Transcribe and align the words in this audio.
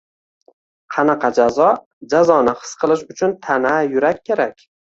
Qanaqa 0.95 1.31
jazo? 1.39 1.67
Jazoni 2.15 2.57
his 2.65 2.75
qilish 2.85 3.07
uchun 3.15 3.39
tana, 3.47 3.79
yurak 3.93 4.27
kerak. 4.33 4.69